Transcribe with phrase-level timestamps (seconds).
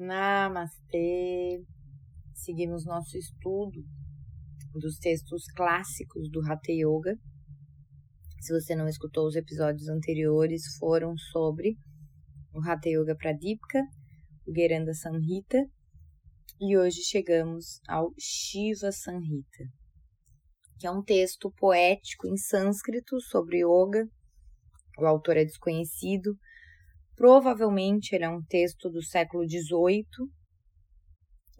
[0.00, 1.62] Namastê!
[2.32, 3.84] Seguimos nosso estudo
[4.72, 7.18] dos textos clássicos do Hatha Yoga.
[8.40, 11.76] Se você não escutou os episódios anteriores, foram sobre
[12.54, 13.82] o Hatha Yoga Pradipika,
[14.46, 15.58] o Geranda Samhita,
[16.58, 19.64] e hoje chegamos ao Shiva Samhita,
[20.78, 24.08] que é um texto poético em sânscrito sobre yoga.
[24.98, 26.38] O autor é desconhecido,
[27.20, 30.06] Provavelmente ele é um texto do século XVIII.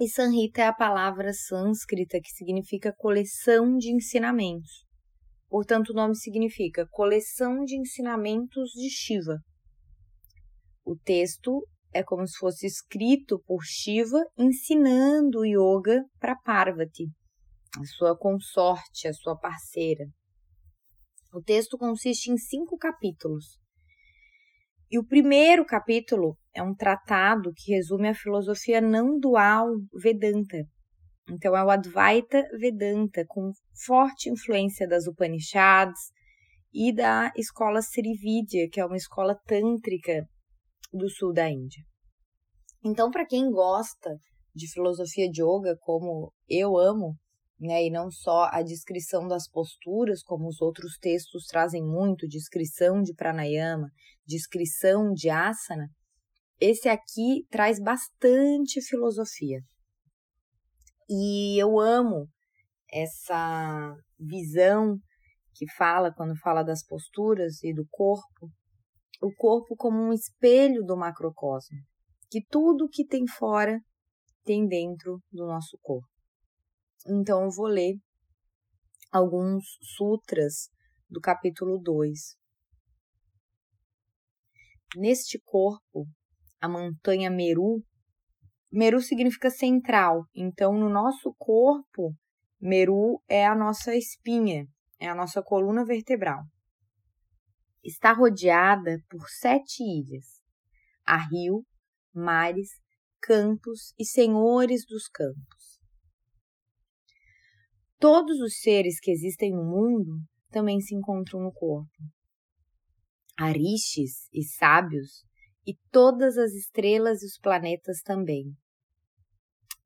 [0.01, 4.87] E Sanhita é a palavra sânscrita que significa coleção de ensinamentos.
[5.51, 9.37] Portanto, o nome significa coleção de ensinamentos de Shiva.
[10.83, 17.05] O texto é como se fosse escrito por Shiva ensinando yoga para Parvati,
[17.79, 20.07] a sua consorte, a sua parceira.
[21.35, 23.61] O texto consiste em cinco capítulos.
[24.91, 30.65] E o primeiro capítulo é um tratado que resume a filosofia não dual Vedanta.
[31.31, 33.53] Então é o Advaita Vedanta, com
[33.87, 36.01] forte influência das Upanishads
[36.73, 40.27] e da escola Srividya, que é uma escola tântrica
[40.93, 41.85] do sul da Índia.
[42.85, 44.17] Então, para quem gosta
[44.53, 47.15] de filosofia de yoga, como eu amo,
[47.61, 53.03] né, e não só a descrição das posturas, como os outros textos trazem muito, descrição
[53.03, 53.91] de pranayama,
[54.27, 55.89] descrição de asana,
[56.59, 59.61] esse aqui traz bastante filosofia.
[61.09, 62.29] E eu amo
[62.93, 64.97] essa visão
[65.55, 68.51] que fala quando fala das posturas e do corpo,
[69.23, 71.79] o corpo como um espelho do macrocosmo,
[72.31, 73.79] que tudo que tem fora
[74.45, 76.20] tem dentro do nosso corpo.
[77.07, 77.95] Então eu vou ler
[79.11, 80.71] alguns sutras
[81.09, 82.37] do capítulo 2.
[84.97, 86.07] Neste corpo,
[86.61, 87.83] a montanha Meru,
[88.71, 92.15] Meru significa central, então no nosso corpo,
[92.61, 94.67] Meru é a nossa espinha,
[94.99, 96.45] é a nossa coluna vertebral.
[97.83, 100.43] Está rodeada por sete ilhas:
[101.05, 101.65] há rio,
[102.15, 102.69] mares,
[103.21, 105.60] campos e senhores dos campos.
[108.01, 111.93] Todos os seres que existem no mundo também se encontram no corpo.
[113.37, 115.23] Arixes e sábios,
[115.67, 118.57] e todas as estrelas e os planetas também.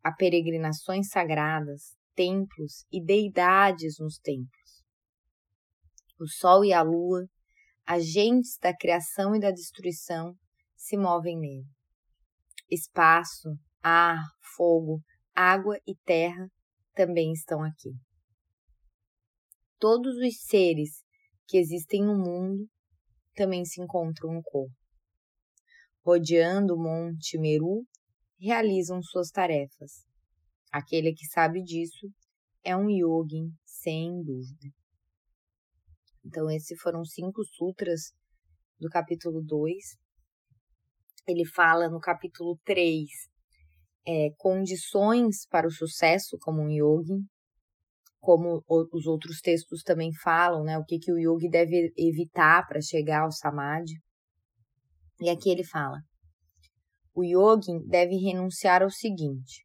[0.01, 4.85] Há peregrinações sagradas, templos e deidades nos templos.
[6.21, 7.27] O sol e a lua,
[7.85, 10.37] agentes da criação e da destruição,
[10.77, 11.67] se movem nele.
[12.71, 14.23] Espaço, ar,
[14.57, 15.03] fogo,
[15.35, 16.49] água e terra
[16.95, 17.91] também estão aqui.
[19.79, 21.05] Todos os seres
[21.47, 22.67] que existem no mundo
[23.35, 24.75] também se encontram no corpo.
[26.05, 27.87] Rodeando o Monte Meru,
[28.41, 30.07] realizam suas tarefas.
[30.73, 32.09] Aquele que sabe disso
[32.63, 34.69] é um yogin, sem dúvida.
[36.25, 38.13] Então, esses foram cinco sutras
[38.79, 39.77] do capítulo 2.
[41.27, 43.34] Ele fala no capítulo 3
[44.07, 47.25] é, condições para o sucesso como um yogi,
[48.21, 50.79] como os outros textos também falam, né?
[50.79, 53.95] O que, que o yogi deve evitar para chegar ao samadhi.
[55.21, 55.99] E aqui ele fala:
[57.15, 59.65] o yogi deve renunciar ao seguinte: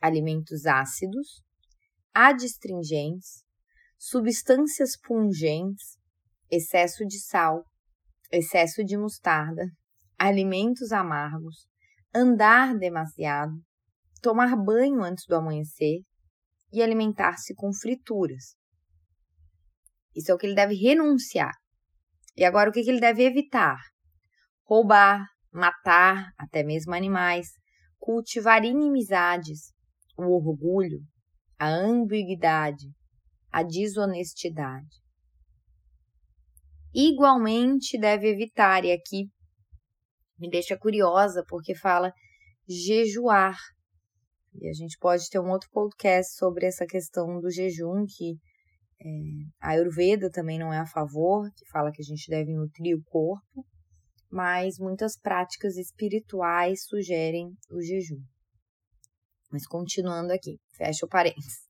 [0.00, 1.42] alimentos ácidos,
[2.12, 3.44] adstringentes,
[3.98, 5.98] substâncias pungentes,
[6.50, 7.64] excesso de sal,
[8.32, 9.66] excesso de mostarda,
[10.18, 11.66] alimentos amargos,
[12.14, 13.52] andar demasiado,
[14.22, 16.00] tomar banho antes do amanhecer
[16.72, 18.56] e alimentar-se com frituras.
[20.14, 21.52] Isso é o que ele deve renunciar.
[22.36, 23.78] E agora o que ele deve evitar?
[24.64, 27.48] Roubar, matar, até mesmo animais,
[27.98, 29.72] cultivar inimizades,
[30.16, 31.00] o orgulho,
[31.58, 32.86] a ambiguidade,
[33.52, 35.02] a desonestidade.
[36.94, 39.28] Igualmente deve evitar, e aqui
[40.44, 42.12] me deixa curiosa porque fala
[42.68, 43.56] jejuar.
[44.54, 48.36] E a gente pode ter um outro podcast sobre essa questão do jejum, que
[49.00, 49.08] é,
[49.60, 53.02] a Ayurveda também não é a favor, que fala que a gente deve nutrir o
[53.04, 53.66] corpo,
[54.30, 58.22] mas muitas práticas espirituais sugerem o jejum.
[59.50, 61.68] Mas continuando aqui, fecha o parênteses.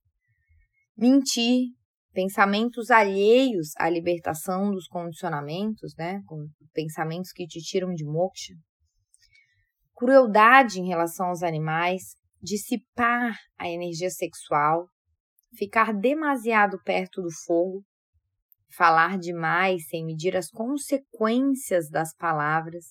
[0.96, 1.68] Mentir,
[2.14, 6.22] pensamentos alheios à libertação dos condicionamentos, né?
[6.72, 8.54] Pensamentos que te tiram de moksha.
[9.94, 14.88] Crueldade em relação aos animais, dissipar a energia sexual,
[15.56, 17.84] ficar demasiado perto do fogo,
[18.76, 22.86] falar demais sem medir as consequências das palavras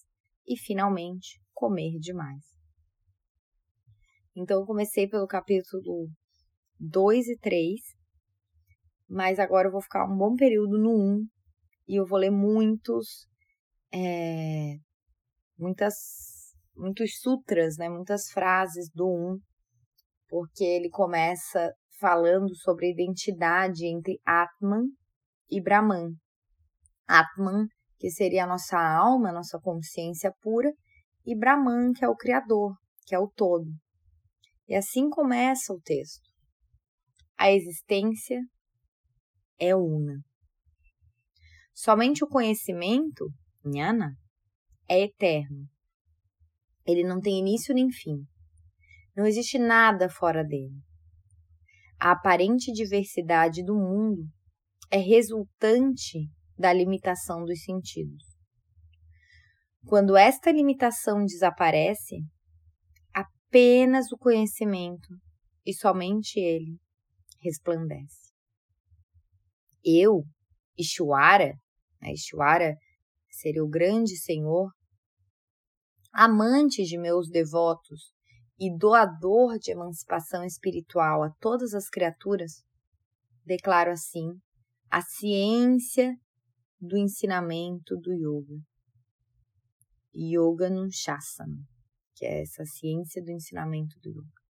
[0.48, 2.44] e, finalmente, comer demais.
[4.36, 6.10] Então eu comecei pelo capítulo
[6.80, 7.80] 2 e 3,
[9.14, 11.28] mas agora eu vou ficar um bom período no 1
[11.88, 13.28] e eu vou ler muitos,
[13.94, 14.74] é,
[15.56, 15.94] muitas,
[16.76, 19.38] muitos sutras, né, muitas frases do 1,
[20.28, 24.86] porque ele começa falando sobre a identidade entre Atman
[25.48, 26.16] e Brahman.
[27.08, 27.68] Atman,
[28.00, 30.74] que seria a nossa alma, a nossa consciência pura,
[31.24, 32.76] e Brahman, que é o Criador,
[33.06, 33.70] que é o todo.
[34.68, 36.28] E assim começa o texto.
[37.38, 38.40] A existência
[39.64, 40.22] é una.
[41.74, 43.30] Somente o conhecimento,
[43.66, 44.18] Nhana,
[44.90, 45.68] é eterno.
[46.86, 48.26] Ele não tem início nem fim.
[49.16, 50.76] Não existe nada fora dele.
[51.98, 54.28] A aparente diversidade do mundo
[54.92, 58.24] é resultante da limitação dos sentidos.
[59.86, 62.18] Quando esta limitação desaparece,
[63.14, 65.08] apenas o conhecimento
[65.66, 66.78] e somente ele
[67.42, 68.33] resplandece.
[69.84, 70.24] Eu,
[70.78, 71.54] Ishwara,
[72.02, 72.76] né, Ishwara
[73.30, 74.72] seria o grande Senhor,
[76.12, 78.14] amante de meus devotos
[78.60, 82.64] e doador de emancipação espiritual a todas as criaturas,
[83.46, 84.30] declaro assim
[84.90, 86.16] a ciência
[86.80, 88.62] do ensinamento do yoga.
[90.16, 91.66] Yoga Nunchasana,
[92.16, 94.44] que é essa ciência do ensinamento do yoga.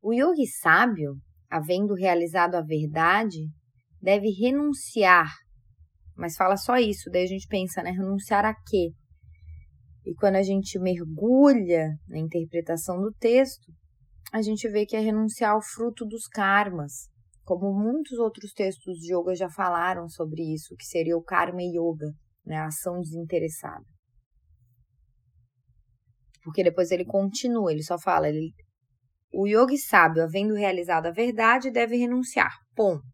[0.00, 3.48] O yogi sábio, havendo realizado a verdade,
[4.00, 5.30] deve renunciar.
[6.16, 7.90] Mas fala só isso, daí a gente pensa, né?
[7.90, 8.92] Renunciar a quê?
[10.04, 13.70] E quando a gente mergulha na interpretação do texto,
[14.32, 17.08] a gente vê que é renunciar ao fruto dos karmas,
[17.44, 22.12] como muitos outros textos de yoga já falaram sobre isso, que seria o karma yoga,
[22.44, 23.84] né, a ação desinteressada.
[26.42, 28.52] Porque depois ele continua, ele só fala, ele,
[29.32, 32.52] o yogi sábio, havendo realizado a verdade, deve renunciar.
[32.74, 33.04] Ponto.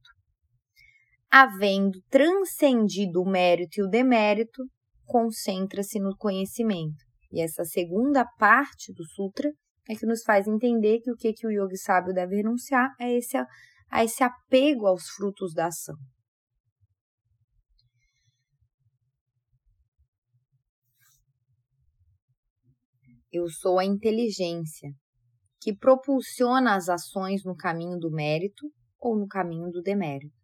[1.31, 4.63] Havendo transcendido o mérito e o demérito,
[5.05, 7.05] concentra-se no conhecimento.
[7.33, 9.51] E essa segunda parte do sutra
[9.89, 13.13] é que nos faz entender que o que, que o yogi sábio deve renunciar é
[13.13, 13.37] esse
[13.91, 15.97] a esse apego aos frutos da ação.
[23.31, 24.91] Eu sou a inteligência
[25.65, 28.71] que propulsiona as ações no caminho do mérito
[29.01, 30.37] ou no caminho do demérito.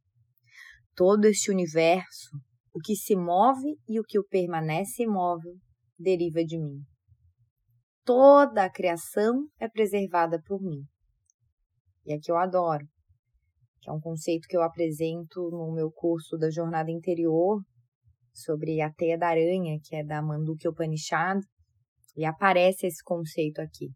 [0.97, 2.31] Todo este universo,
[2.73, 5.53] o que se move e o que o permanece imóvel,
[5.99, 6.81] deriva de mim.
[8.03, 10.87] Toda a criação é preservada por mim.
[12.07, 12.89] E aqui eu adoro
[13.83, 17.61] que é um conceito que eu apresento no meu curso da Jornada Interior,
[18.33, 21.41] sobre a teia da aranha, que é da Mandukya Upanishad,
[22.17, 23.91] e aparece esse conceito aqui.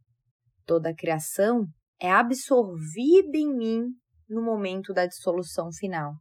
[0.67, 1.67] Toda a criação
[2.01, 3.83] é absorvida em mim
[4.29, 6.15] no momento da dissolução final.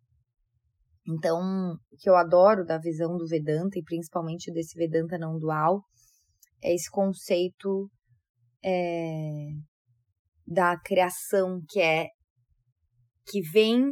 [1.08, 5.84] Então, o que eu adoro da visão do Vedanta, e principalmente desse Vedanta não dual,
[6.62, 7.90] é esse conceito
[8.64, 9.50] é,
[10.48, 12.08] da criação que é
[13.26, 13.92] que vem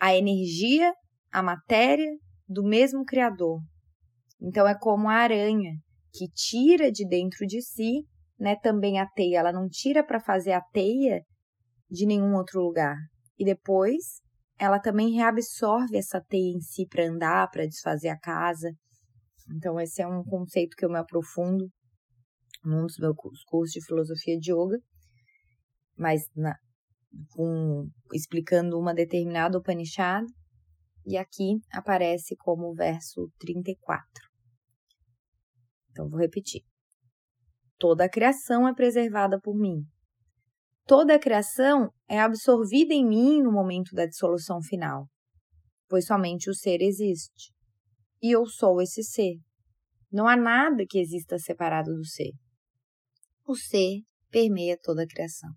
[0.00, 0.92] a energia,
[1.30, 2.10] a matéria
[2.48, 3.60] do mesmo Criador.
[4.40, 5.72] Então é como a aranha
[6.12, 8.06] que tira de dentro de si,
[8.38, 9.38] né, também a teia.
[9.38, 11.22] Ela não tira para fazer a teia
[11.90, 12.96] de nenhum outro lugar.
[13.38, 14.20] E depois
[14.58, 18.70] ela também reabsorve essa teia em si para andar, para desfazer a casa.
[19.56, 21.68] Então esse é um conceito que eu me aprofundo
[22.64, 24.78] num dos meus cursos de filosofia de yoga.
[25.96, 26.56] Mas na,
[28.12, 30.24] explicando uma determinada Upanishad,
[31.06, 34.04] e aqui aparece como verso 34.
[35.90, 36.62] Então, vou repetir.
[37.84, 39.84] Toda a criação é preservada por mim.
[40.86, 45.06] Toda a criação é absorvida em mim no momento da dissolução final,
[45.86, 47.52] pois somente o ser existe.
[48.22, 49.34] E eu sou esse ser.
[50.10, 52.32] Não há nada que exista separado do ser.
[53.46, 54.00] O ser
[54.30, 55.50] permeia toda a criação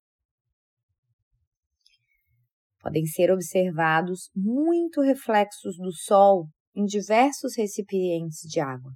[2.82, 8.92] podem ser observados muito reflexos do Sol em diversos recipientes de água.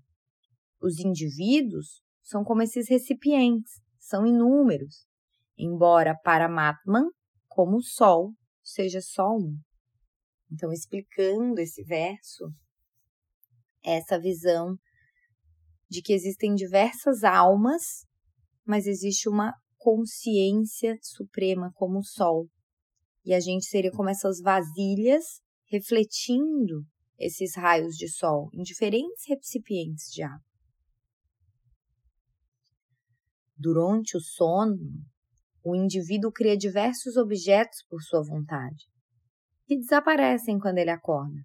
[0.82, 5.06] Os indivíduos são como esses recipientes, são inúmeros,
[5.58, 7.10] embora para Matman,
[7.48, 9.58] como o Sol, seja só um.
[10.52, 12.46] Então, explicando esse verso,
[13.84, 14.76] essa visão
[15.90, 18.06] de que existem diversas almas,
[18.66, 22.48] mas existe uma consciência suprema como o Sol,
[23.26, 26.86] e a gente seria como essas vasilhas refletindo
[27.18, 30.51] esses raios de sol em diferentes recipientes de água.
[33.64, 34.76] Durante o sono,
[35.64, 38.88] o indivíduo cria diversos objetos por sua vontade,
[39.68, 41.40] que desaparecem quando ele acorda.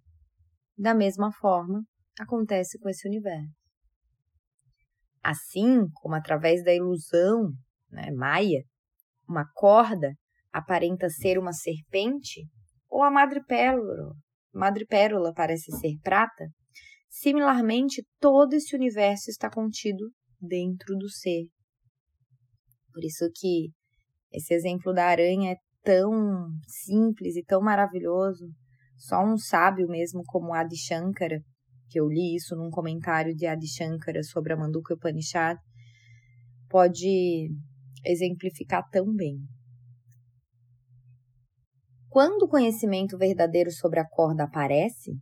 [0.78, 1.84] Da mesma forma,
[2.18, 3.52] acontece com esse universo.
[5.22, 7.52] Assim como através da ilusão
[7.90, 8.64] né, maia,
[9.28, 10.14] uma corda
[10.50, 12.48] aparenta ser uma serpente,
[12.88, 14.14] ou a madrepérola,
[14.54, 16.46] madrepérola parece ser prata,
[17.10, 21.54] similarmente todo esse universo está contido dentro do ser.
[22.96, 23.68] Por isso que
[24.32, 28.50] esse exemplo da aranha é tão simples e tão maravilhoso.
[28.96, 31.38] Só um sábio mesmo como Adi Shankara,
[31.90, 35.58] que eu li isso num comentário de Adi Shankara sobre a Manduka Upanishad,
[36.70, 37.50] pode
[38.02, 39.40] exemplificar tão bem.
[42.08, 45.12] Quando o conhecimento verdadeiro sobre a corda aparece,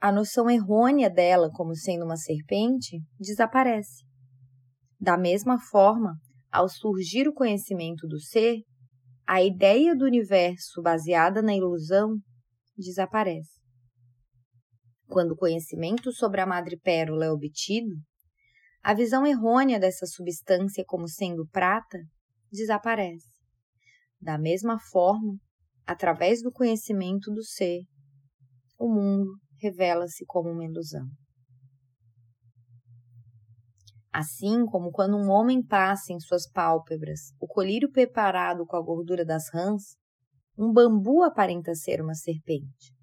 [0.00, 4.02] a noção errônea dela como sendo uma serpente desaparece.
[4.98, 6.18] Da mesma forma,
[6.54, 8.60] ao surgir o conhecimento do ser,
[9.26, 12.16] a ideia do universo baseada na ilusão
[12.76, 13.60] desaparece.
[15.08, 17.96] Quando o conhecimento sobre a madrepérola é obtido,
[18.84, 21.98] a visão errônea dessa substância como sendo prata
[22.52, 23.32] desaparece.
[24.20, 25.36] Da mesma forma,
[25.84, 27.80] através do conhecimento do ser,
[28.78, 29.28] o mundo
[29.60, 31.04] revela-se como uma ilusão.
[34.14, 39.24] Assim como quando um homem passa em suas pálpebras o colírio preparado com a gordura
[39.24, 39.96] das rãs,
[40.56, 42.94] um bambu aparenta ser uma serpente.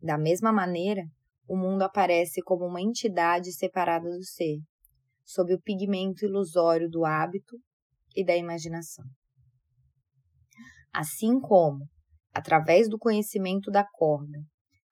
[0.00, 1.02] Da mesma maneira,
[1.48, 4.60] o mundo aparece como uma entidade separada do ser,
[5.24, 7.56] sob o pigmento ilusório do hábito
[8.14, 9.04] e da imaginação.
[10.94, 11.88] Assim como,
[12.32, 14.38] através do conhecimento da corda,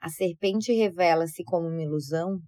[0.00, 2.40] a serpente revela-se como uma ilusão,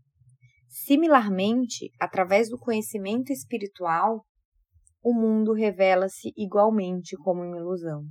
[0.68, 4.24] similarmente, através do conhecimento espiritual,
[5.02, 8.04] o mundo revela-se igualmente como uma ilusão.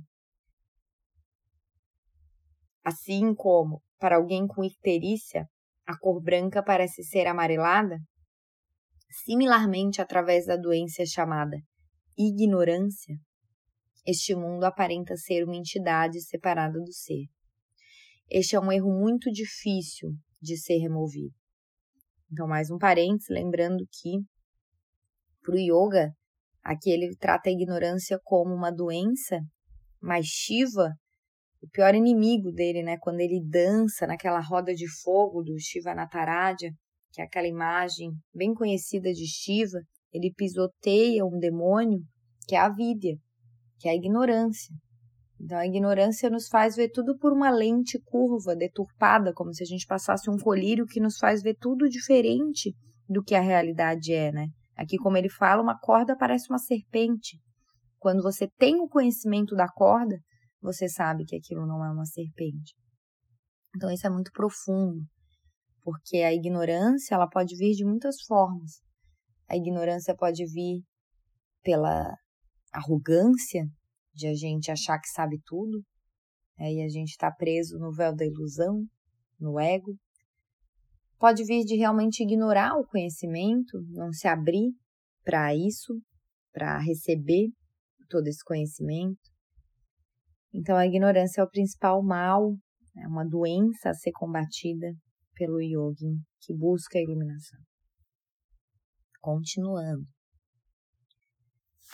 [2.84, 5.46] Assim como, para alguém com icterícia,
[5.86, 7.98] a cor branca parece ser amarelada,
[9.24, 11.56] Similarmente, através da doença chamada
[12.18, 13.16] ignorância,
[14.06, 17.24] este mundo aparenta ser uma entidade separada do ser.
[18.30, 20.10] Este é um erro muito difícil
[20.40, 21.34] de ser removido.
[22.30, 24.18] Então, mais um parênteses, lembrando que
[25.42, 26.12] para o yoga,
[26.62, 29.40] aqui ele trata a ignorância como uma doença,
[30.00, 30.92] mas Shiva,
[31.62, 32.96] o pior inimigo dele, né?
[33.00, 36.68] Quando ele dança naquela roda de fogo do Shiva Nataraja,
[37.12, 39.78] que é aquela imagem bem conhecida de Shiva,
[40.12, 42.00] ele pisoteia um demônio
[42.48, 43.16] que é a vidya,
[43.78, 44.74] que é a ignorância.
[45.40, 49.66] Então, a ignorância nos faz ver tudo por uma lente curva, deturpada, como se a
[49.66, 52.74] gente passasse um colírio que nos faz ver tudo diferente
[53.08, 54.48] do que a realidade é, né?
[54.76, 57.38] Aqui, como ele fala, uma corda parece uma serpente.
[57.98, 60.18] Quando você tem o conhecimento da corda,
[60.60, 62.74] você sabe que aquilo não é uma serpente.
[63.74, 65.02] Então, isso é muito profundo
[65.86, 68.82] porque a ignorância ela pode vir de muitas formas.
[69.48, 70.82] A ignorância pode vir
[71.62, 72.12] pela
[72.72, 73.70] arrogância
[74.16, 75.84] de a gente achar que sabe tudo,
[76.58, 78.82] né, e a gente está preso no véu da ilusão,
[79.38, 79.94] no ego.
[81.18, 84.72] Pode vir de realmente ignorar o conhecimento, não se abrir
[85.22, 86.00] para isso,
[86.52, 87.50] para receber
[88.08, 89.20] todo esse conhecimento.
[90.52, 92.56] Então, a ignorância é o principal mal,
[92.96, 94.86] é uma doença a ser combatida
[95.34, 97.60] pelo yogin que busca a iluminação.
[99.20, 100.15] Continuando.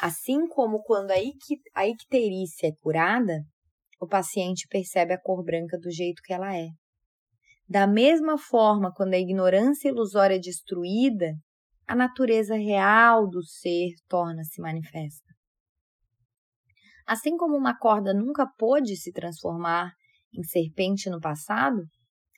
[0.01, 3.45] Assim como quando a icterícia é curada,
[4.01, 6.69] o paciente percebe a cor branca do jeito que ela é.
[7.69, 11.35] Da mesma forma, quando a ignorância ilusória é destruída,
[11.87, 15.33] a natureza real do ser torna-se manifesta.
[17.07, 19.93] Assim como uma corda nunca pôde se transformar
[20.35, 21.83] em serpente no passado,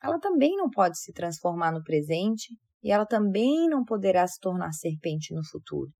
[0.03, 2.49] ela também não pode se transformar no presente
[2.83, 5.91] e ela também não poderá se tornar serpente no futuro.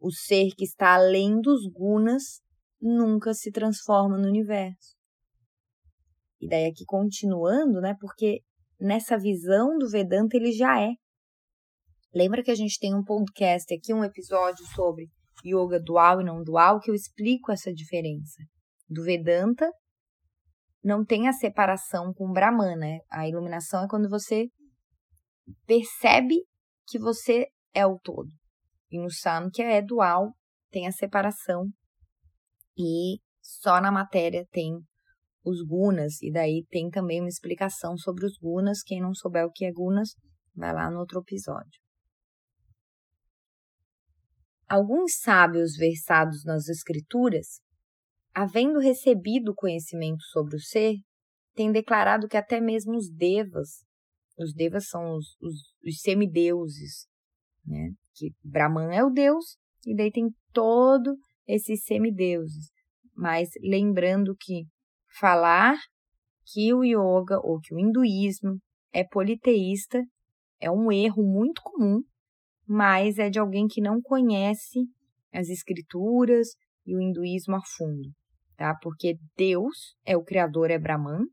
[0.00, 2.40] O ser que está além dos gunas
[2.80, 4.96] nunca se transforma no universo.
[6.40, 7.94] E daí aqui continuando, né?
[8.00, 8.40] Porque
[8.80, 10.92] nessa visão do Vedanta ele já é.
[12.14, 15.06] Lembra que a gente tem um podcast aqui, um episódio sobre
[15.44, 18.42] yoga dual e não dual, que eu explico essa diferença
[18.88, 19.70] do Vedanta
[20.82, 23.00] não tem a separação com o Brahman, né?
[23.10, 24.48] A iluminação é quando você
[25.66, 26.36] percebe
[26.86, 28.30] que você é o todo.
[28.90, 30.34] E no Samkhya é dual,
[30.70, 31.68] tem a separação.
[32.76, 34.78] E só na matéria tem
[35.44, 38.82] os gunas, e daí tem também uma explicação sobre os gunas.
[38.82, 40.10] Quem não souber o que é gunas,
[40.54, 41.80] vai lá no outro episódio.
[44.68, 47.60] Alguns sábios versados nas Escrituras,
[48.32, 50.94] havendo recebido conhecimento sobre o ser,
[51.54, 53.84] têm declarado que até mesmo os devas,
[54.38, 57.09] os devas são os, os, os semideuses,
[57.70, 57.92] né?
[58.14, 62.70] que Brahman é o deus, e daí tem todo esses semideuses.
[63.16, 64.66] Mas lembrando que
[65.18, 65.76] falar
[66.52, 68.58] que o yoga ou que o hinduísmo
[68.92, 70.02] é politeísta
[70.60, 72.02] é um erro muito comum,
[72.66, 74.80] mas é de alguém que não conhece
[75.32, 76.48] as escrituras
[76.86, 78.10] e o hinduísmo a fundo,
[78.56, 78.74] tá?
[78.82, 81.24] Porque Deus é o criador, é Brahman,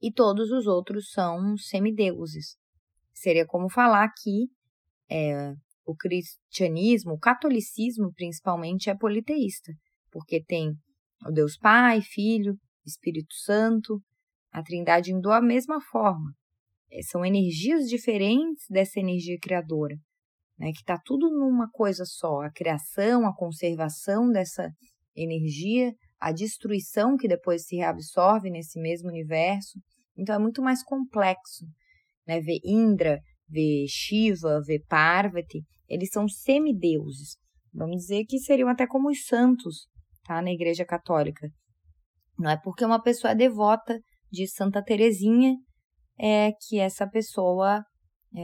[0.00, 2.56] e todos os outros são semideuses.
[3.12, 4.48] Seria como falar que
[5.10, 5.52] é,
[5.86, 9.72] o cristianismo, o catolicismo principalmente, é politeísta,
[10.10, 10.74] porque tem
[11.26, 12.54] o Deus Pai, Filho,
[12.86, 14.00] Espírito Santo,
[14.52, 16.32] a Trindade hindu a mesma forma.
[16.90, 19.96] É, são energias diferentes dessa energia criadora,
[20.58, 24.70] né, que está tudo numa coisa só: a criação, a conservação dessa
[25.14, 29.78] energia, a destruição que depois se reabsorve nesse mesmo universo.
[30.16, 31.64] Então é muito mais complexo.
[32.26, 32.40] Né?
[32.40, 37.36] Ver Indra, ver Shiva, ver Parvati, eles são semideuses.
[37.72, 39.86] Vamos dizer que seriam até como os santos
[40.24, 40.42] tá?
[40.42, 41.48] na Igreja Católica.
[42.38, 43.98] Não é porque uma pessoa é devota
[44.30, 45.56] de Santa Teresinha
[46.18, 47.82] é que essa pessoa
[48.36, 48.42] é,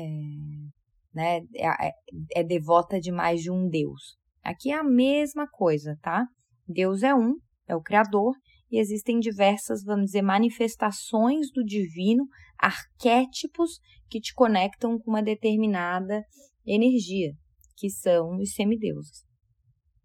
[1.12, 1.92] né, é, é,
[2.36, 4.16] é devota de mais de um Deus.
[4.42, 6.26] Aqui é a mesma coisa, tá?
[6.66, 7.34] Deus é um,
[7.68, 8.34] é o Criador,
[8.70, 12.24] e existem diversas, vamos dizer, manifestações do divino,
[12.64, 13.78] arquétipos
[14.08, 16.22] que te conectam com uma determinada
[16.64, 17.32] energia,
[17.76, 19.24] que são os semideuses.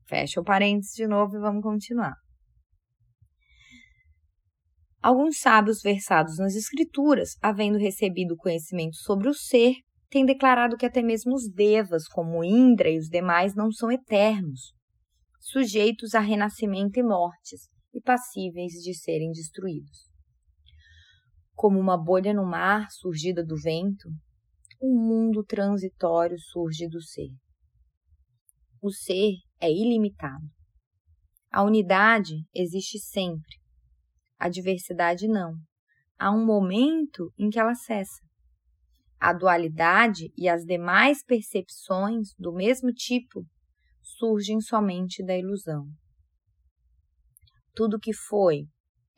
[0.08, 2.16] Fecha o parênteses de novo e vamos continuar.
[5.02, 9.76] Alguns sábios versados nas Escrituras, havendo recebido conhecimento sobre o ser,
[10.10, 14.74] têm declarado que até mesmo os devas, como Indra e os demais, não são eternos,
[15.40, 20.09] sujeitos a renascimento e mortes, e passíveis de serem destruídos.
[21.60, 24.08] Como uma bolha no mar surgida do vento,
[24.82, 27.28] um mundo transitório surge do ser.
[28.82, 30.46] O ser é ilimitado.
[31.52, 33.58] A unidade existe sempre,
[34.40, 35.54] a diversidade não.
[36.18, 38.22] Há um momento em que ela cessa.
[39.20, 43.46] A dualidade e as demais percepções do mesmo tipo
[44.02, 45.90] surgem somente da ilusão.
[47.76, 48.64] Tudo que foi,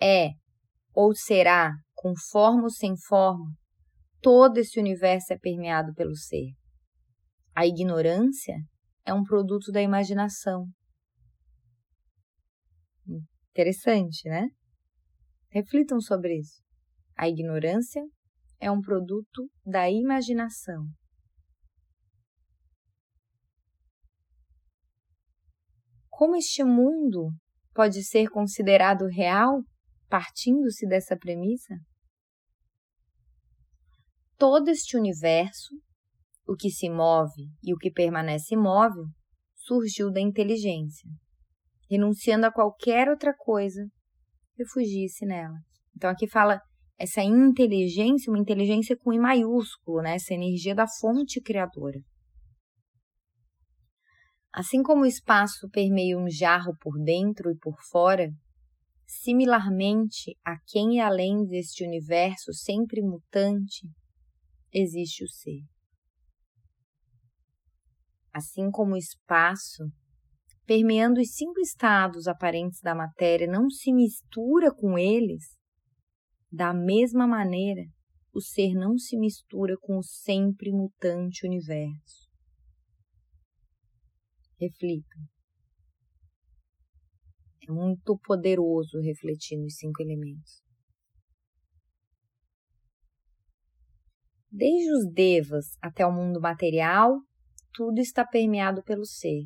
[0.02, 0.41] é
[0.94, 3.54] ou será, com forma ou sem forma,
[4.22, 6.52] todo esse universo é permeado pelo ser.
[7.56, 8.56] A ignorância
[9.06, 10.68] é um produto da imaginação.
[13.52, 14.48] Interessante, né?
[15.50, 16.62] Reflitam sobre isso.
[17.18, 18.02] A ignorância
[18.60, 20.86] é um produto da imaginação.
[26.10, 27.32] Como este mundo
[27.74, 29.62] pode ser considerado real
[30.12, 31.74] partindo-se dessa premissa?
[34.38, 35.74] Todo este universo,
[36.46, 39.06] o que se move e o que permanece imóvel,
[39.56, 41.10] surgiu da inteligência,
[41.90, 43.82] renunciando a qualquer outra coisa
[44.58, 45.58] refugisse nela.
[45.96, 46.60] Então aqui fala
[47.00, 50.16] essa inteligência, uma inteligência com I maiúsculo, né?
[50.16, 52.00] essa energia da fonte criadora.
[54.54, 58.30] Assim como o espaço permeia um jarro por dentro e por fora,
[59.12, 63.88] similarmente, a quem e além deste universo sempre mutante,
[64.74, 65.62] existe o ser.
[68.34, 69.84] Assim como o espaço
[70.66, 75.58] permeando os cinco estados aparentes da matéria, não se mistura com eles,
[76.50, 77.84] da mesma maneira,
[78.34, 82.30] o ser não se mistura com o sempre mutante universo.
[84.58, 85.31] Reflita.
[87.68, 90.62] É muito poderoso refletir nos cinco elementos.
[94.50, 97.22] Desde os devas até o mundo material,
[97.74, 99.44] tudo está permeado pelo ser.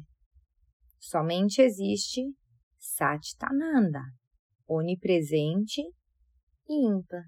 [1.00, 2.22] Somente existe
[2.80, 4.02] Satchitananda,
[4.68, 5.82] onipresente
[6.68, 7.24] e ímpar.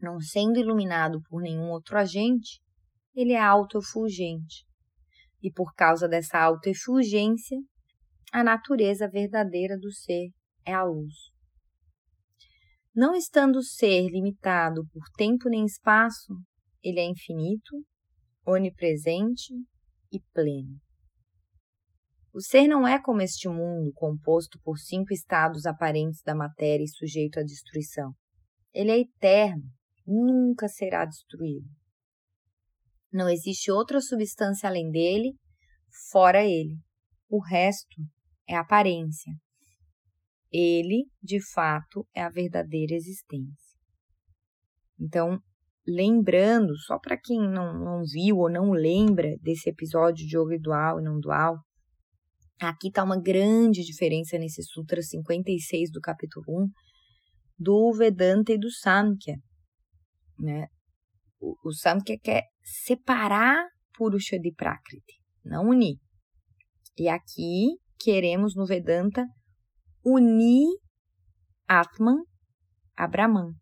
[0.00, 2.60] Não sendo iluminado por nenhum outro agente,
[3.14, 4.64] ele é autoefulgente.
[5.42, 7.58] E por causa dessa autoefulgência,
[8.32, 10.30] a natureza verdadeira do ser
[10.64, 11.14] é a luz.
[12.94, 16.34] Não estando o ser limitado por tempo nem espaço,
[16.82, 17.84] ele é infinito,
[18.46, 19.52] onipresente
[20.12, 20.80] e pleno.
[22.32, 26.88] O ser não é como este mundo, composto por cinco estados aparentes da matéria e
[26.88, 28.12] sujeito à destruição.
[28.74, 29.64] Ele é eterno,
[30.06, 31.66] nunca será destruído.
[33.10, 35.34] Não existe outra substância além dele,
[36.10, 36.76] fora ele.
[37.28, 37.96] O resto
[38.48, 39.32] é aparência.
[40.52, 43.76] Ele, de fato, é a verdadeira existência.
[44.98, 45.38] Então,
[45.86, 51.00] lembrando, só para quem não, não viu ou não lembra desse episódio de yoga dual
[51.00, 51.58] e não dual,
[52.60, 56.68] aqui está uma grande diferença nesse Sutra 56 do capítulo 1
[57.58, 59.36] do Vedanta e do Samkhya.
[60.38, 60.66] Né?
[61.40, 65.96] O, o Samkhya quer separar Purusha de Prakriti, não unir.
[66.98, 69.24] E aqui queremos no Vedanta
[70.04, 70.68] unir
[71.68, 72.22] Atman
[72.96, 73.52] a Brahman.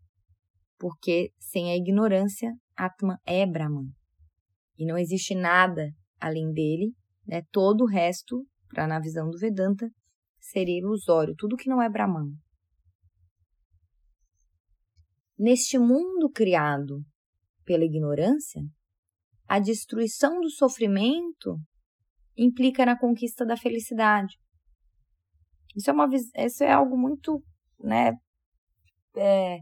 [0.78, 3.88] Porque sem a ignorância, Atman é Brahman.
[4.76, 6.92] E não existe nada além dele,
[7.26, 7.42] né?
[7.50, 9.88] Todo o resto, para na visão do Vedanta,
[10.38, 12.32] seria ilusório, tudo que não é Brahman.
[15.38, 17.02] Neste mundo criado
[17.64, 18.62] pela ignorância,
[19.48, 21.58] a destruição do sofrimento
[22.36, 24.34] implica na conquista da felicidade.
[25.76, 27.42] Isso é, uma, isso é algo muito,
[27.80, 28.12] né,
[29.16, 29.58] é,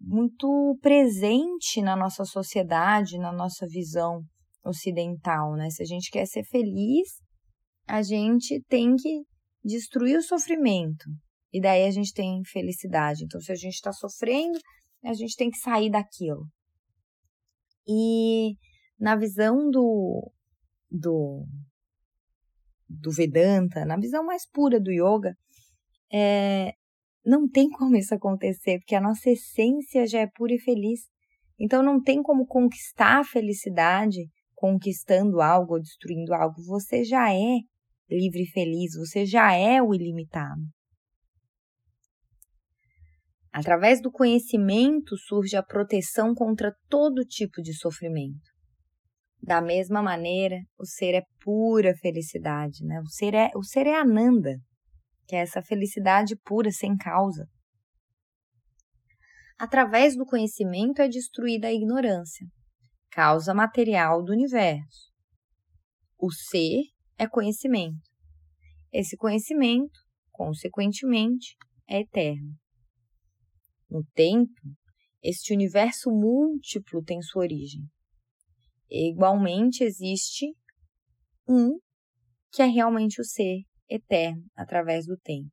[0.00, 4.22] muito presente na nossa sociedade, na nossa visão
[4.64, 5.70] ocidental, né?
[5.70, 7.20] Se a gente quer ser feliz,
[7.86, 9.22] a gente tem que
[9.62, 11.04] destruir o sofrimento.
[11.52, 13.24] E daí a gente tem felicidade.
[13.24, 14.58] Então, se a gente está sofrendo,
[15.04, 16.48] a gente tem que sair daquilo.
[17.86, 18.56] E
[18.98, 20.32] na visão do,
[20.94, 21.44] do,
[22.88, 25.36] do Vedanta, na visão mais pura do yoga,
[26.12, 26.72] é,
[27.24, 31.00] não tem como isso acontecer, porque a nossa essência já é pura e feliz.
[31.58, 36.62] Então não tem como conquistar a felicidade conquistando algo ou destruindo algo.
[36.62, 37.58] Você já é
[38.08, 40.62] livre e feliz, você já é o ilimitado.
[43.52, 48.53] Através do conhecimento surge a proteção contra todo tipo de sofrimento.
[49.46, 52.98] Da mesma maneira, o ser é pura felicidade, né?
[53.00, 54.56] O ser é, o ser é ananda,
[55.28, 57.46] que é essa felicidade pura sem causa.
[59.58, 62.46] Através do conhecimento é destruída a ignorância,
[63.10, 65.12] causa material do universo.
[66.18, 66.80] O ser
[67.18, 68.00] é conhecimento.
[68.90, 70.00] Esse conhecimento,
[70.32, 71.54] consequentemente,
[71.86, 72.54] é eterno.
[73.90, 74.62] No tempo,
[75.22, 77.82] este universo múltiplo tem sua origem.
[78.90, 80.54] Igualmente existe
[81.48, 81.78] um
[82.50, 85.52] que é realmente o ser eterno através do tempo.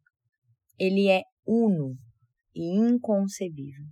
[0.77, 1.97] Ele é uno
[2.55, 3.85] e inconcebível.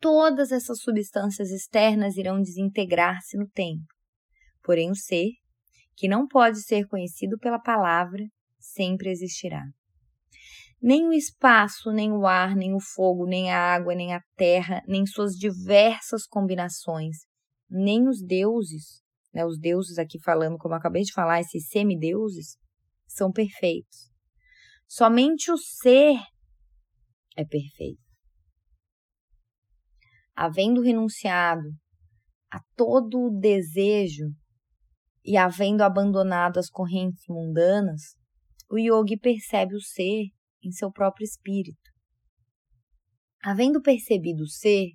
[0.00, 3.86] Todas essas substâncias externas irão desintegrar-se no tempo.
[4.62, 5.30] Porém, o ser,
[5.96, 8.22] que não pode ser conhecido pela palavra,
[8.58, 9.62] sempre existirá.
[10.80, 14.82] Nem o espaço, nem o ar, nem o fogo, nem a água, nem a terra,
[14.86, 17.24] nem suas diversas combinações,
[17.74, 22.56] nem os deuses, né, os deuses aqui falando, como acabei de falar, esses semideuses,
[23.06, 24.10] são perfeitos.
[24.86, 26.16] Somente o ser
[27.36, 28.02] é perfeito.
[30.36, 31.68] Havendo renunciado
[32.50, 34.26] a todo o desejo
[35.24, 38.02] e havendo abandonado as correntes mundanas,
[38.70, 40.26] o yogi percebe o ser
[40.62, 41.90] em seu próprio espírito.
[43.42, 44.90] Havendo percebido o ser,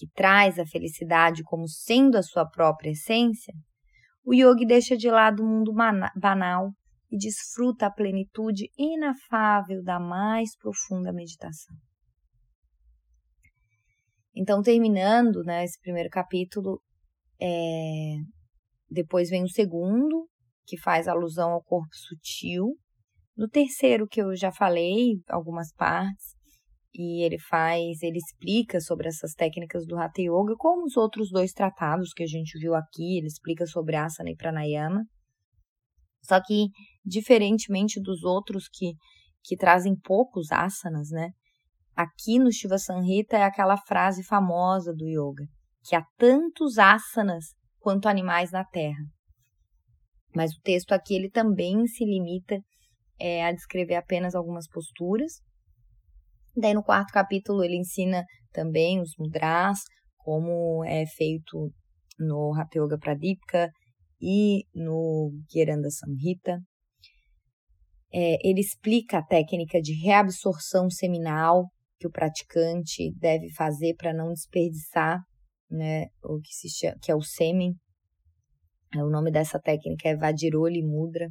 [0.00, 3.52] que traz a felicidade como sendo a sua própria essência,
[4.24, 5.74] o yogi deixa de lado o mundo
[6.16, 6.70] banal
[7.10, 11.76] e desfruta a plenitude inafável da mais profunda meditação.
[14.34, 16.80] Então, terminando né, esse primeiro capítulo,
[17.38, 18.14] é...
[18.88, 20.26] depois vem o segundo,
[20.64, 22.74] que faz alusão ao corpo sutil.
[23.36, 26.39] No terceiro, que eu já falei, algumas partes,
[26.94, 31.52] e ele faz, ele explica sobre essas técnicas do Hatha Yoga, como os outros dois
[31.52, 35.04] tratados que a gente viu aqui, ele explica sobre asana e pranayama.
[36.22, 36.66] Só que,
[37.04, 38.94] diferentemente dos outros que,
[39.42, 41.30] que trazem poucos asanas, né?
[41.96, 45.44] Aqui no Shiva Sanhita é aquela frase famosa do yoga,
[45.84, 49.04] que há tantos asanas quanto animais na Terra.
[50.34, 52.60] Mas o texto aqui ele também se limita
[53.18, 55.40] é, a descrever apenas algumas posturas.
[56.56, 59.78] Daí no quarto capítulo ele ensina também os mudras,
[60.18, 61.72] como é feito
[62.18, 63.70] no Hatha Yoga Pradipika
[64.20, 66.60] e no Gheranda Samhita.
[68.12, 71.66] É, ele explica a técnica de reabsorção seminal
[71.98, 75.20] que o praticante deve fazer para não desperdiçar
[75.70, 77.74] né, o que, se chama, que é o sêmen.
[78.96, 81.28] O nome dessa técnica é Vadiroli Mudra.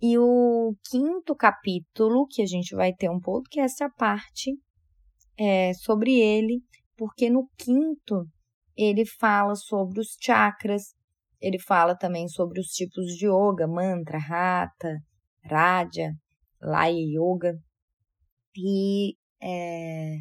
[0.00, 3.18] E o quinto capítulo, que a gente vai ter um
[3.56, 4.56] é essa parte
[5.36, 6.62] é, sobre ele,
[6.96, 8.24] porque no quinto
[8.76, 10.94] ele fala sobre os chakras,
[11.40, 14.98] ele fala também sobre os tipos de yoga, mantra, rata,
[15.44, 16.12] raja,
[16.60, 17.58] laya yoga.
[18.56, 20.18] E é,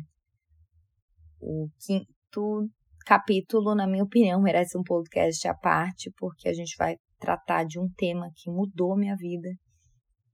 [1.40, 2.70] o quinto
[3.06, 7.80] capítulo, na minha opinião, merece um podcast à parte, porque a gente vai tratar de
[7.80, 9.50] um tema que mudou minha vida,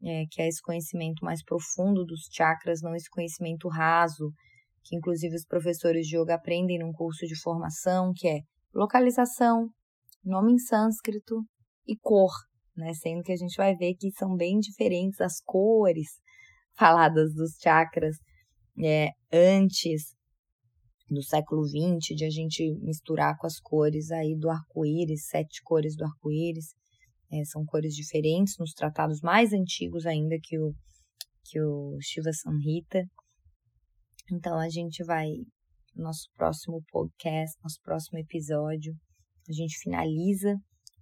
[0.04, 4.32] é, que é esse conhecimento mais profundo dos chakras, não esse conhecimento raso,
[4.84, 8.40] que inclusive os professores de yoga aprendem num curso de formação, que é
[8.74, 9.70] localização,
[10.24, 11.42] nome em sânscrito
[11.88, 12.32] e cor,
[12.76, 12.94] né?
[12.94, 16.10] Sendo que a gente vai ver que são bem diferentes as cores
[16.76, 18.18] faladas dos chakras
[18.84, 20.14] é, antes
[21.10, 25.96] do século XX, de a gente misturar com as cores aí do arco-íris, sete cores
[25.96, 26.74] do arco-íris.
[27.34, 30.72] É, são cores diferentes nos tratados mais antigos ainda que o,
[31.46, 33.04] que o Shiva Samhita.
[34.32, 35.30] Então a gente vai,
[35.96, 38.94] nosso próximo podcast, nosso próximo episódio,
[39.50, 40.56] a gente finaliza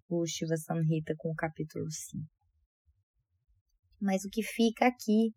[0.07, 2.23] o Shiva Samhita com o capítulo 5.
[3.99, 5.33] Mas o que fica aqui,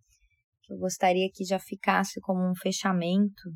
[0.62, 3.50] que eu gostaria que já ficasse como um fechamento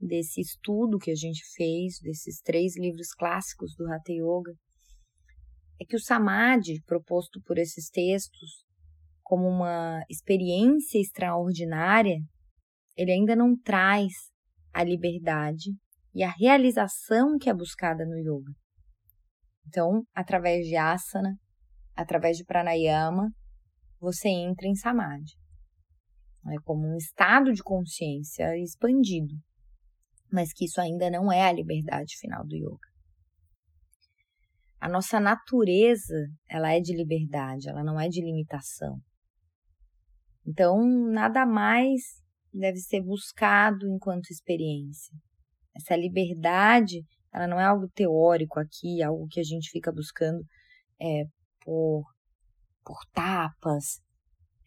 [0.00, 4.54] desse estudo que a gente fez, desses três livros clássicos do Hatha Yoga,
[5.80, 8.64] é que o Samadhi, proposto por esses textos
[9.22, 12.18] como uma experiência extraordinária,
[12.96, 14.12] ele ainda não traz
[14.72, 15.70] a liberdade
[16.14, 18.52] e a realização que é buscada no yoga.
[19.66, 21.36] Então, através de asana,
[21.96, 23.30] através de pranayama,
[24.00, 25.32] você entra em samadhi.
[26.48, 29.34] É como um estado de consciência expandido,
[30.32, 32.89] mas que isso ainda não é a liberdade final do yoga.
[34.80, 38.98] A nossa natureza, ela é de liberdade, ela não é de limitação.
[40.46, 42.00] Então, nada mais
[42.52, 45.14] deve ser buscado enquanto experiência.
[45.76, 50.42] Essa liberdade ela não é algo teórico aqui, algo que a gente fica buscando
[51.00, 51.24] é,
[51.64, 52.02] por,
[52.84, 54.00] por tapas.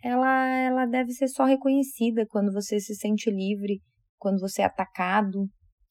[0.01, 3.81] Ela, ela deve ser só reconhecida quando você se sente livre,
[4.17, 5.49] quando você é atacado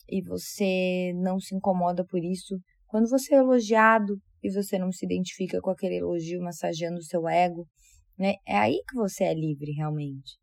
[0.09, 2.59] e você não se incomoda por isso,
[2.92, 7.26] quando você é elogiado e você não se identifica com aquele elogio massageando o seu
[7.26, 7.66] ego,
[8.18, 8.35] né?
[8.46, 10.37] É aí que você é livre realmente.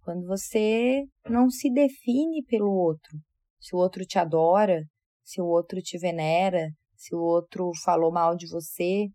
[0.00, 3.18] Quando você não se define pelo outro.
[3.60, 4.84] Se o outro te adora,
[5.22, 9.08] se o outro te venera, se o outro falou mal de você.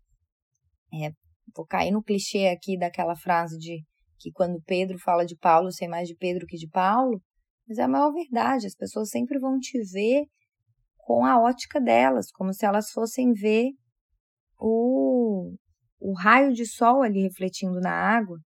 [0.94, 1.10] É,
[1.56, 3.82] vou cair no clichê aqui daquela frase de
[4.20, 7.20] que quando Pedro fala de Paulo, sei mais de Pedro que de Paulo,
[7.66, 10.26] mas é a maior verdade, as pessoas sempre vão te ver
[11.02, 13.70] com a ótica delas, como se elas fossem ver
[14.58, 15.52] o,
[16.00, 18.38] o raio de sol ali refletindo na água.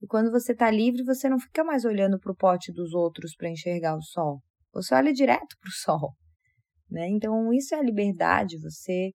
[0.00, 3.34] E quando você está livre, você não fica mais olhando para o pote dos outros
[3.34, 4.42] para enxergar o sol.
[4.74, 6.14] Você olha direto para o sol.
[6.90, 7.08] Né?
[7.08, 8.60] Então, isso é a liberdade.
[8.60, 9.12] Você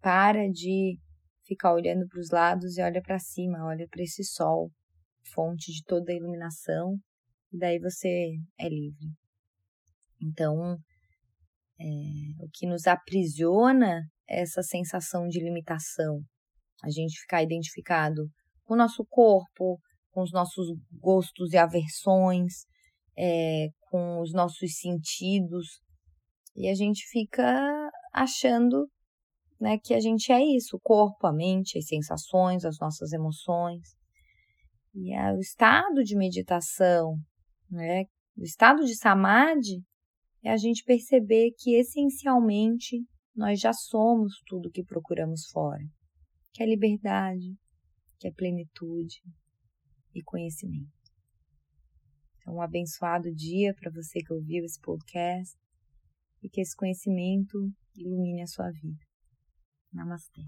[0.00, 0.98] para de
[1.46, 4.70] ficar olhando para os lados e olha para cima, olha para esse sol,
[5.34, 6.96] fonte de toda a iluminação,
[7.52, 9.12] e daí você é livre.
[10.22, 10.78] Então,
[11.80, 16.20] é, o que nos aprisiona é essa sensação de limitação.
[16.84, 18.28] A gente ficar identificado
[18.64, 22.64] com o nosso corpo, com os nossos gostos e aversões,
[23.16, 25.80] é, com os nossos sentidos,
[26.54, 28.88] e a gente fica achando
[29.60, 33.80] né, que a gente é isso, o corpo, a mente, as sensações, as nossas emoções.
[34.94, 37.16] E é o estado de meditação,
[37.70, 38.04] né,
[38.36, 39.82] o estado de samadhi,
[40.42, 45.82] é a gente perceber que essencialmente nós já somos tudo que procuramos fora,
[46.52, 47.56] que é liberdade,
[48.18, 49.22] que é plenitude
[50.14, 50.90] e conhecimento.
[52.38, 55.56] Então, um abençoado dia para você que ouviu esse podcast
[56.42, 59.04] e que esse conhecimento ilumine a sua vida.
[59.92, 60.42] Namastê.